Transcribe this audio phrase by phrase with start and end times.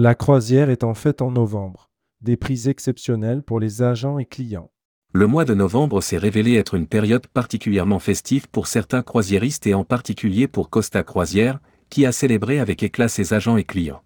[0.00, 1.90] La croisière est en fait en novembre.
[2.20, 4.70] Des prix exceptionnels pour les agents et clients.
[5.12, 9.74] Le mois de novembre s'est révélé être une période particulièrement festive pour certains croisiéristes et
[9.74, 11.58] en particulier pour Costa Croisière,
[11.90, 14.04] qui a célébré avec éclat ses agents et clients.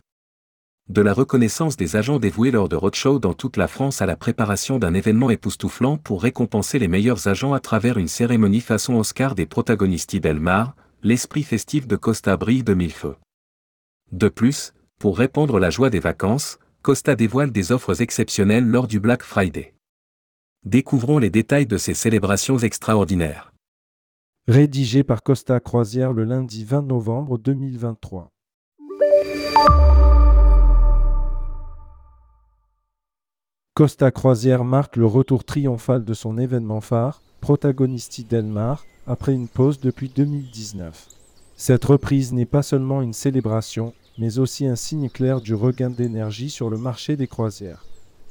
[0.89, 4.17] De la reconnaissance des agents dévoués lors de roadshow dans toute la France à la
[4.17, 9.35] préparation d'un événement époustouflant pour récompenser les meilleurs agents à travers une cérémonie façon Oscar
[9.35, 13.17] des protagonistes Delmar, l'esprit festif de Costa brille de mille feux.
[14.11, 14.73] De plus,
[15.03, 19.75] pour répandre la joie des vacances, Costa dévoile des offres exceptionnelles lors du Black Friday.
[20.65, 23.53] Découvrons les détails de ces célébrations extraordinaires.
[24.47, 28.29] Rédigé par Costa Croisière le lundi 20 novembre 2023.
[33.75, 39.81] Costa Croisière marque le retour triomphal de son événement phare, Protagonisti Delmar, après une pause
[39.81, 41.09] depuis 2019.
[41.57, 46.51] Cette reprise n'est pas seulement une célébration, mais aussi un signe clair du regain d'énergie
[46.51, 47.85] sur le marché des croisières.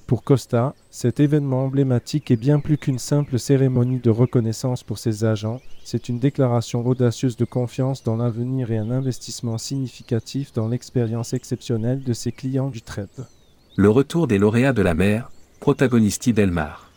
[0.07, 5.23] Pour Costa, cet événement emblématique est bien plus qu'une simple cérémonie de reconnaissance pour ses
[5.23, 11.33] agents, c'est une déclaration audacieuse de confiance dans l'avenir et un investissement significatif dans l'expérience
[11.33, 13.25] exceptionnelle de ses clients du trade.
[13.77, 16.91] Le retour des lauréats de la mer, protagonisti Delmar.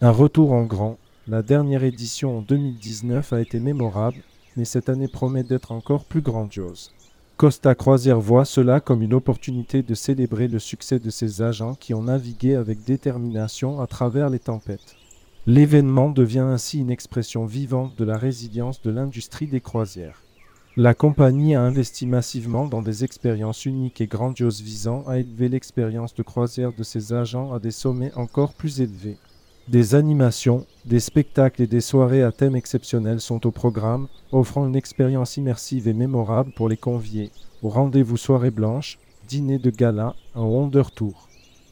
[0.00, 4.22] Un retour en grand, la dernière édition en 2019 a été mémorable,
[4.56, 6.92] mais cette année promet d'être encore plus grandiose.
[7.36, 11.92] Costa Croisière voit cela comme une opportunité de célébrer le succès de ses agents qui
[11.92, 14.96] ont navigué avec détermination à travers les tempêtes.
[15.46, 20.22] L'événement devient ainsi une expression vivante de la résilience de l'industrie des croisières.
[20.78, 26.14] La compagnie a investi massivement dans des expériences uniques et grandioses visant à élever l'expérience
[26.14, 29.18] de croisière de ses agents à des sommets encore plus élevés.
[29.68, 34.76] Des animations, des spectacles et des soirées à thème exceptionnels sont au programme, offrant une
[34.76, 37.32] expérience immersive et mémorable pour les conviés,
[37.64, 41.28] au rendez-vous soirée blanche, dîner de gala, un Wonder Tour.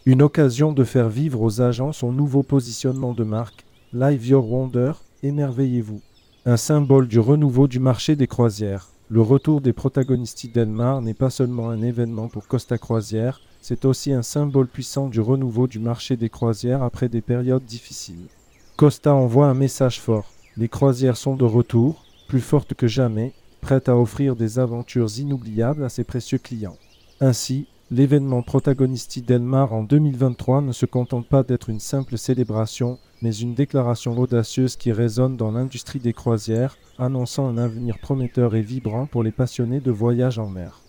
[0.07, 4.95] Une occasion de faire vivre aux agents son nouveau positionnement de marque, Live Your Wonder,
[5.23, 6.01] émerveillez-vous.
[6.47, 8.89] Un symbole du renouveau du marché des croisières.
[9.09, 14.13] Le retour des protagonistes Delmar n'est pas seulement un événement pour Costa Croisière, c'est aussi
[14.13, 18.29] un symbole puissant du renouveau du marché des croisières après des périodes difficiles.
[18.77, 20.31] Costa envoie un message fort.
[20.59, 23.33] Les croisières sont de retour, plus fortes que jamais,
[23.63, 26.77] prêtes à offrir des aventures inoubliables à ses précieux clients.
[27.21, 33.35] Ainsi, l'événement Protagonisti Delmar en 2023 ne se contente pas d'être une simple célébration, mais
[33.35, 39.07] une déclaration audacieuse qui résonne dans l'industrie des croisières, annonçant un avenir prometteur et vibrant
[39.07, 40.84] pour les passionnés de voyage en mer.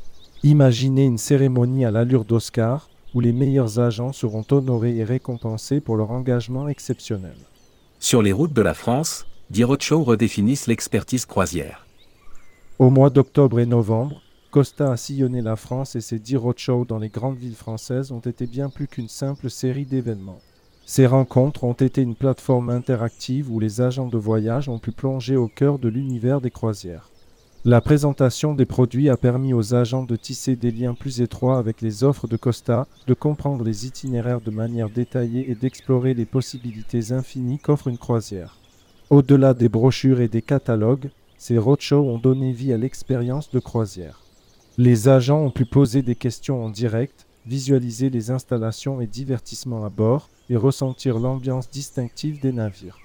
[0.46, 5.96] Imaginez une cérémonie à l'allure d'Oscar où les meilleurs agents seront honorés et récompensés pour
[5.96, 7.34] leur engagement exceptionnel.
[8.00, 11.88] Sur les routes de la France, Dirocho redéfinissent l'expertise croisière.
[12.78, 17.00] Au mois d'octobre et novembre, Costa a sillonné la France et ses dix roadshows dans
[17.00, 20.42] les grandes villes françaises ont été bien plus qu'une simple série d'événements.
[20.86, 25.38] Ces rencontres ont été une plateforme interactive où les agents de voyage ont pu plonger
[25.38, 27.10] au cœur de l'univers des croisières.
[27.68, 31.82] La présentation des produits a permis aux agents de tisser des liens plus étroits avec
[31.82, 37.12] les offres de Costa, de comprendre les itinéraires de manière détaillée et d'explorer les possibilités
[37.12, 38.60] infinies qu'offre une croisière.
[39.10, 41.10] Au-delà des brochures et des catalogues,
[41.40, 44.22] ces roadshows ont donné vie à l'expérience de croisière.
[44.78, 49.90] Les agents ont pu poser des questions en direct, visualiser les installations et divertissements à
[49.90, 53.00] bord et ressentir l'ambiance distinctive des navires.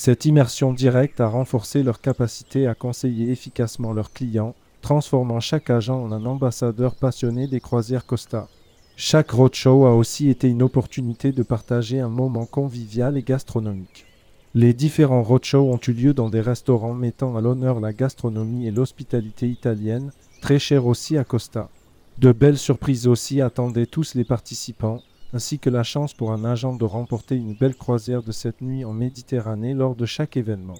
[0.00, 6.00] Cette immersion directe a renforcé leur capacité à conseiller efficacement leurs clients, transformant chaque agent
[6.00, 8.46] en un ambassadeur passionné des croisières Costa.
[8.94, 14.06] Chaque roadshow a aussi été une opportunité de partager un moment convivial et gastronomique.
[14.54, 18.70] Les différents roadshows ont eu lieu dans des restaurants mettant à l'honneur la gastronomie et
[18.70, 21.70] l'hospitalité italienne, très chères aussi à Costa.
[22.18, 25.02] De belles surprises aussi attendaient tous les participants,
[25.32, 28.84] ainsi que la chance pour un agent de remporter une belle croisière de cette nuit
[28.84, 30.78] en Méditerranée lors de chaque événement.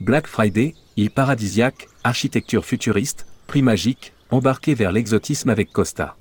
[0.00, 6.16] Black Friday, île paradisiaque, architecture futuriste, prix magique, embarqué vers l'exotisme avec Costa.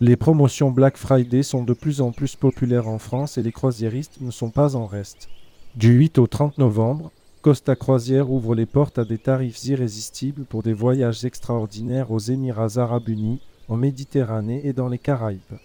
[0.00, 4.20] Les promotions Black Friday sont de plus en plus populaires en France et les croisiéristes
[4.20, 5.28] ne sont pas en reste.
[5.76, 7.12] Du 8 au 30 novembre,
[7.42, 12.76] Costa Croisière ouvre les portes à des tarifs irrésistibles pour des voyages extraordinaires aux Émirats
[12.76, 15.58] arabes unis, en Méditerranée et dans les Caraïbes.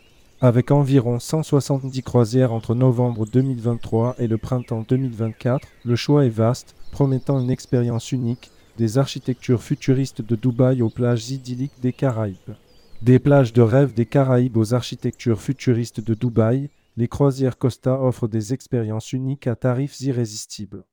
[0.45, 6.75] Avec environ 170 croisières entre novembre 2023 et le printemps 2024, le choix est vaste,
[6.92, 12.53] promettant une expérience unique, des architectures futuristes de Dubaï aux plages idylliques des Caraïbes.
[13.01, 18.27] Des plages de rêve des Caraïbes aux architectures futuristes de Dubaï, les croisières Costa offrent
[18.27, 20.83] des expériences uniques à tarifs irrésistibles.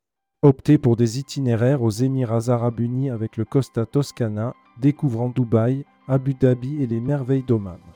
[0.40, 6.32] Optez pour des itinéraires aux Émirats arabes unis avec le Costa Toscana, découvrant Dubaï, Abu
[6.32, 7.91] Dhabi et les merveilles d'Oman.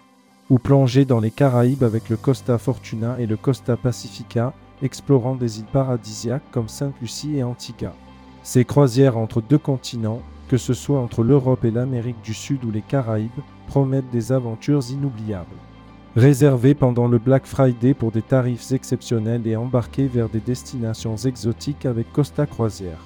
[0.50, 4.52] Ou plonger dans les Caraïbes avec le Costa Fortuna et le Costa Pacifica,
[4.82, 7.94] explorant des îles paradisiaques comme Sainte-Lucie et Antigua.
[8.43, 12.70] Ces croisières entre deux continents, que ce soit entre l'Europe et l'Amérique du Sud ou
[12.70, 13.31] les Caraïbes,
[13.66, 15.46] promettent des aventures inoubliables.
[16.14, 21.84] Réservées pendant le Black Friday pour des tarifs exceptionnels et embarquées vers des destinations exotiques
[21.84, 23.04] avec Costa Croisière.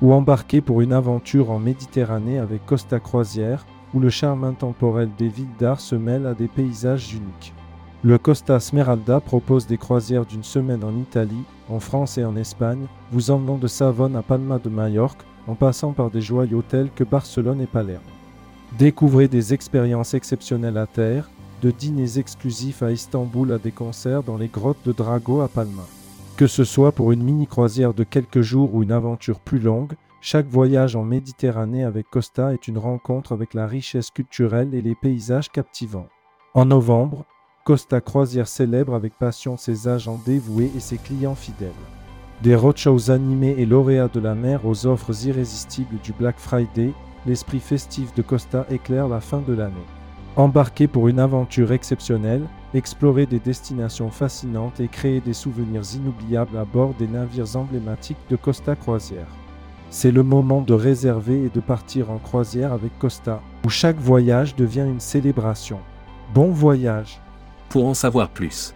[0.00, 3.66] Ou embarquées pour une aventure en Méditerranée avec Costa Croisière,
[3.96, 7.54] où le charme intemporel des villes d'art se mêle à des paysages uniques.
[8.04, 12.88] Le Costa Smeralda propose des croisières d'une semaine en Italie, en France et en Espagne,
[13.10, 17.04] vous emmenant de Savone à Palma de Majorque, en passant par des joyaux tels que
[17.04, 18.02] Barcelone et Palerme.
[18.78, 21.30] Découvrez des expériences exceptionnelles à terre,
[21.62, 25.86] de dîners exclusifs à Istanbul à des concerts dans les grottes de Drago à Palma.
[26.36, 29.94] Que ce soit pour une mini-croisière de quelques jours ou une aventure plus longue,
[30.28, 34.96] chaque voyage en Méditerranée avec Costa est une rencontre avec la richesse culturelle et les
[34.96, 36.08] paysages captivants.
[36.52, 37.24] En novembre,
[37.64, 41.70] Costa Croisière célèbre avec passion ses agents dévoués et ses clients fidèles.
[42.42, 46.90] Des roadshows animés et lauréats de la mer aux offres irrésistibles du Black Friday,
[47.24, 49.76] l'esprit festif de Costa éclaire la fin de l'année.
[50.34, 56.64] Embarquez pour une aventure exceptionnelle, explorer des destinations fascinantes et créer des souvenirs inoubliables à
[56.64, 59.28] bord des navires emblématiques de Costa Croisière.
[59.98, 64.54] C'est le moment de réserver et de partir en croisière avec Costa, où chaque voyage
[64.54, 65.78] devient une célébration.
[66.34, 67.18] Bon voyage
[67.70, 68.74] Pour en savoir plus,